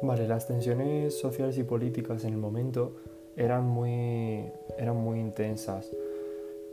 Vale, 0.00 0.28
las 0.28 0.46
tensiones 0.46 1.18
sociales 1.18 1.58
y 1.58 1.64
políticas 1.64 2.24
en 2.24 2.34
el 2.34 2.38
momento 2.38 2.92
eran 3.36 3.66
muy, 3.66 4.44
eran 4.78 4.96
muy 4.96 5.18
intensas. 5.18 5.90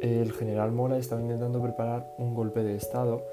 El 0.00 0.32
general 0.32 0.70
Mola 0.70 0.98
estaba 0.98 1.20
intentando 1.20 1.60
preparar 1.60 2.14
un 2.18 2.34
golpe 2.34 2.62
de 2.62 2.76
Estado 2.76 3.24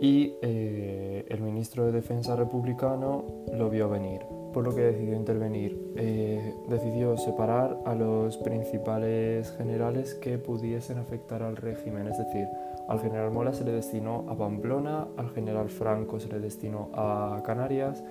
y 0.00 0.34
eh, 0.42 1.24
el 1.28 1.40
ministro 1.40 1.86
de 1.86 1.92
Defensa 1.92 2.34
republicano 2.34 3.24
lo 3.52 3.70
vio 3.70 3.88
venir, 3.88 4.22
por 4.52 4.64
lo 4.64 4.74
que 4.74 4.80
decidió 4.80 5.14
intervenir. 5.14 5.92
Eh, 5.96 6.54
decidió 6.68 7.16
separar 7.16 7.78
a 7.84 7.94
los 7.94 8.38
principales 8.38 9.52
generales 9.52 10.14
que 10.14 10.38
pudiesen 10.38 10.98
afectar 10.98 11.42
al 11.42 11.56
régimen, 11.56 12.08
es 12.08 12.18
decir, 12.18 12.48
al 12.88 12.98
general 12.98 13.30
Mola 13.30 13.52
se 13.52 13.64
le 13.64 13.70
destinó 13.70 14.24
a 14.28 14.36
Pamplona, 14.36 15.06
al 15.16 15.30
general 15.30 15.68
Franco 15.68 16.18
se 16.18 16.28
le 16.28 16.40
destinó 16.40 16.88
a 16.92 17.40
Canarias 17.44 18.02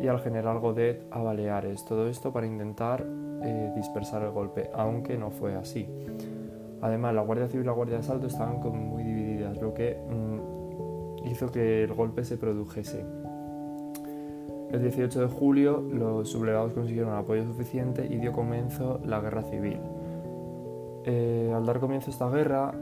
y 0.00 0.08
al 0.08 0.20
general 0.20 0.58
Godet 0.58 1.06
a 1.10 1.22
Baleares. 1.22 1.84
Todo 1.84 2.08
esto 2.08 2.32
para 2.32 2.46
intentar 2.46 3.04
eh, 3.42 3.72
dispersar 3.76 4.22
el 4.22 4.30
golpe, 4.30 4.70
aunque 4.74 5.16
no 5.16 5.30
fue 5.30 5.54
así. 5.54 5.88
Además, 6.80 7.14
la 7.14 7.22
Guardia 7.22 7.48
Civil 7.48 7.64
y 7.64 7.66
la 7.66 7.72
Guardia 7.72 7.96
de 7.96 8.00
Asalto 8.00 8.26
estaban 8.26 8.60
muy 8.60 9.04
divididas, 9.04 9.60
lo 9.60 9.72
que 9.72 9.96
mm, 9.96 11.28
hizo 11.28 11.50
que 11.50 11.84
el 11.84 11.94
golpe 11.94 12.24
se 12.24 12.36
produjese. 12.36 13.04
El 14.72 14.82
18 14.82 15.20
de 15.20 15.26
julio, 15.26 15.80
los 15.80 16.30
sublevados 16.30 16.72
consiguieron 16.72 17.14
apoyo 17.14 17.44
suficiente 17.44 18.06
y 18.06 18.16
dio 18.16 18.32
comienzo 18.32 19.00
la 19.04 19.20
guerra 19.20 19.42
civil. 19.42 19.78
Eh, 21.04 21.52
al 21.54 21.66
dar 21.66 21.78
comienzo 21.78 22.10
esta 22.10 22.28
guerra, 22.30 22.72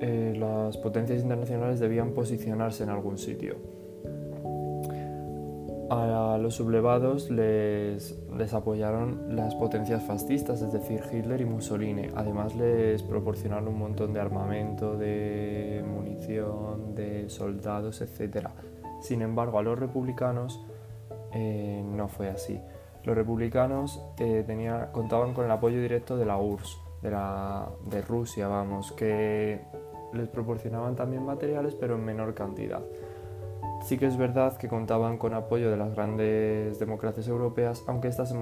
eh, 0.00 0.34
las 0.36 0.78
potencias 0.78 1.22
internacionales 1.22 1.78
debían 1.80 2.12
posicionarse 2.12 2.82
en 2.82 2.90
algún 2.90 3.18
sitio 3.18 3.56
a 5.90 6.38
los 6.40 6.54
sublevados 6.54 7.30
les, 7.30 8.18
apoyaron 8.52 9.36
las 9.36 9.54
potencias 9.54 10.02
fascistas, 10.02 10.62
es 10.62 10.72
decir, 10.72 11.02
Hitler 11.12 11.40
y 11.40 11.44
Mussolini. 11.44 12.08
Además 12.14 12.54
les 12.54 13.02
proporcionaron 13.02 13.68
un 13.68 13.78
montón 13.78 14.12
de 14.12 14.20
armamento, 14.20 14.96
de 14.96 15.84
munición, 15.86 16.94
de 16.94 17.28
soldados, 17.28 18.00
etc. 18.00 18.48
Sin 19.00 19.22
embargo, 19.22 19.58
a 19.58 19.62
los 19.62 19.78
republicanos 19.78 20.64
eh, 21.32 21.82
no 21.84 22.08
fue 22.08 22.28
así. 22.28 22.60
Los 23.04 23.16
republicanos 23.16 24.00
eh, 24.18 24.44
contaban 24.92 25.34
con 25.34 25.44
el 25.44 25.50
apoyo 25.50 25.80
directo 25.80 26.16
de 26.16 26.24
la 26.24 26.38
URSS, 26.38 26.78
de, 27.02 27.10
de 27.90 28.02
Rusia, 28.02 28.46
vamos, 28.46 28.92
que 28.92 29.60
les 30.12 30.28
proporcionaban 30.28 30.94
también 30.94 31.24
materiales, 31.24 31.74
pero 31.74 31.96
en 31.96 32.04
menor 32.04 32.34
cantidad. 32.34 32.80
Sí 33.82 33.98
que 33.98 34.06
es 34.06 34.16
verdad 34.16 34.56
que 34.56 34.68
contaban 34.68 35.18
con 35.18 35.34
apoyo 35.34 35.70
de 35.70 35.76
las 35.76 35.94
grandes 35.94 36.78
democracias 36.78 37.26
europeas, 37.26 37.82
aunque 37.88 38.08
éstas 38.08 38.28
se, 38.28 38.34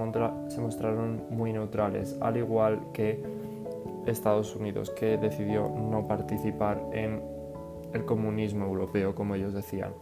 mostraron 0.61 1.23
muy 1.31 1.51
neutrales, 1.51 2.15
al 2.21 2.37
igual 2.37 2.79
que 2.93 3.23
Estados 4.05 4.55
Unidos, 4.55 4.91
que 4.91 5.17
decidió 5.17 5.67
no 5.67 6.07
participar 6.07 6.81
en 6.93 7.21
el 7.93 8.05
comunismo 8.05 8.65
europeo, 8.65 9.15
como 9.15 9.33
ellos 9.33 9.53
decían. 9.53 9.93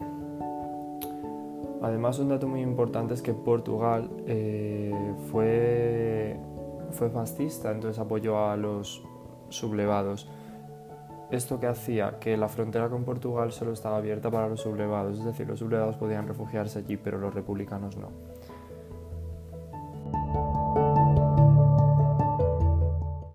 Además, 1.81 2.19
un 2.19 2.27
dato 2.27 2.47
muy 2.47 2.61
importante 2.61 3.13
es 3.13 3.21
que 3.21 3.33
Portugal 3.33 4.09
eh, 4.27 4.93
fue, 5.31 6.37
fue 6.91 7.09
fascista, 7.09 7.71
entonces 7.71 7.97
apoyó 7.99 8.49
a 8.49 8.57
los 8.57 9.01
sublevados. 9.47 10.29
Esto 11.31 11.59
que 11.59 11.67
hacía 11.67 12.17
que 12.19 12.35
la 12.37 12.47
frontera 12.47 12.89
con 12.89 13.03
Portugal 13.03 13.51
solo 13.51 13.73
estaba 13.73 13.97
abierta 13.97 14.31
para 14.31 14.49
los 14.49 14.61
sublevados, 14.61 15.19
es 15.19 15.25
decir, 15.25 15.47
los 15.47 15.59
sublevados 15.59 15.95
podían 15.95 16.27
refugiarse 16.27 16.79
allí, 16.79 16.97
pero 16.97 17.19
los 17.19 17.33
republicanos 17.33 17.97
no. 17.97 18.09